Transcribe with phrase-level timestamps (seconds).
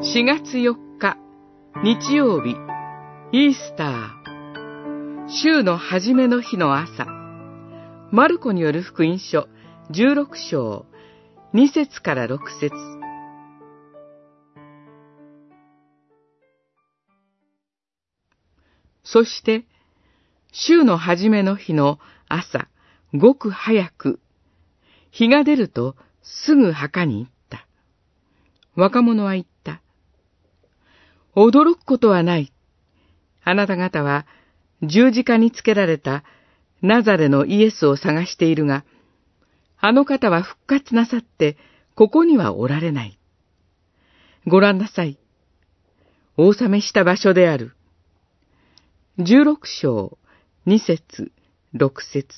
[0.00, 1.16] 4月4日、
[1.82, 2.54] 日曜日、
[3.32, 5.28] イースター。
[5.28, 7.04] 週の初めの日の朝。
[8.12, 9.48] マルコによる福音書
[9.90, 10.86] 16章、
[11.52, 12.70] 2節から6節
[19.02, 19.64] そして、
[20.52, 22.68] 週の初めの日の朝、
[23.14, 24.20] ごく早く、
[25.10, 27.66] 日が出るとすぐ墓に行った。
[28.76, 29.57] 若者は言った。
[31.36, 32.52] 驚くことはない。
[33.44, 34.26] あなた方は
[34.82, 36.24] 十字架につけられた
[36.82, 38.84] ナザレのイエスを探しているが、
[39.80, 41.56] あの方は復活なさって、
[41.94, 43.18] ここにはおられない。
[44.46, 45.18] ご覧なさい。
[46.36, 47.72] 大納めした場所である。
[49.18, 50.18] 十六章、
[50.64, 51.32] 二節、
[51.72, 52.28] 六節。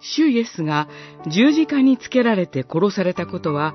[0.00, 0.88] 主イエスが
[1.26, 3.74] 十字架につけられて殺されたことは、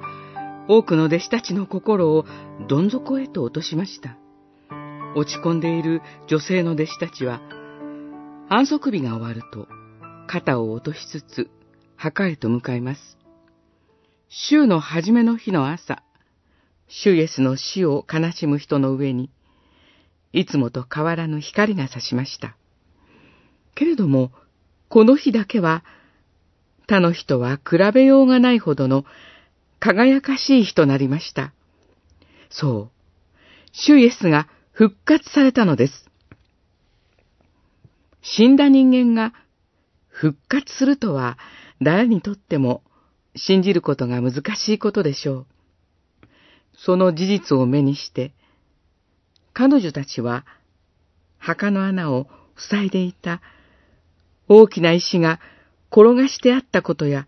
[0.67, 2.25] 多くの弟子たちの心を
[2.67, 4.17] どん底へと落としました。
[5.15, 7.41] 落ち込んでいる女性の弟子たちは、
[8.49, 9.67] 安息日が終わると、
[10.27, 11.49] 肩を落としつつ、
[11.95, 13.17] 墓へと向かいます。
[14.29, 16.01] 週の初めの日の朝、
[16.87, 19.29] 主イエスの死を悲しむ人の上に、
[20.31, 22.55] いつもと変わらぬ光が差しました。
[23.75, 24.31] けれども、
[24.89, 25.83] この日だけは、
[26.87, 29.05] 他の人は比べようがないほどの
[29.83, 31.51] 輝かしい日となりました。
[32.49, 32.91] そう、
[33.73, 36.09] 主イエスが復活されたのです。
[38.21, 39.33] 死んだ人間が
[40.07, 41.37] 復活するとは
[41.81, 42.81] 誰にとっても
[43.35, 45.45] 信じることが難しいことでしょう。
[46.77, 48.31] その事実を目にして、
[49.51, 50.45] 彼女たちは
[51.39, 53.41] 墓の穴を塞いでいた
[54.47, 55.41] 大きな石が
[55.91, 57.27] 転がしてあったことや、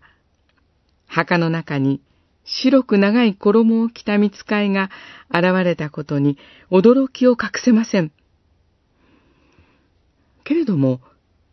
[1.06, 2.00] 墓の中に
[2.46, 4.90] 白く長い衣を着た見つかいが
[5.30, 6.38] 現れたことに
[6.70, 8.12] 驚きを隠せません。
[10.44, 11.00] けれども、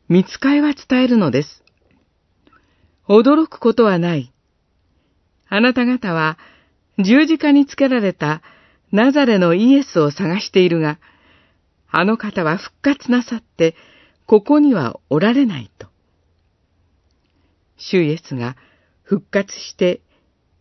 [0.07, 1.63] 見つかいは伝えるのです。
[3.07, 4.31] 驚くことはない。
[5.49, 6.37] あなた方は
[6.99, 8.41] 十字架につけられた
[8.91, 10.99] ナザレのイエスを探しているが、
[11.89, 13.75] あの方は復活なさって、
[14.27, 15.87] ここにはおられないと。
[17.77, 18.55] 主イエスが
[19.01, 20.01] 復活して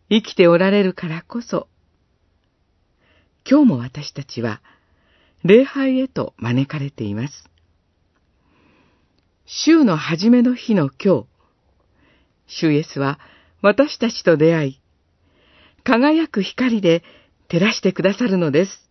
[0.09, 1.67] 生きておられるからこそ、
[3.49, 4.61] 今日も私たちは
[5.43, 7.49] 礼拝へと招かれています。
[9.45, 11.25] 週の初めの日の今日、
[12.47, 13.19] 主イエスは
[13.61, 14.81] 私たちと出会い、
[15.83, 17.03] 輝く光で
[17.49, 18.89] 照らしてくださるのです。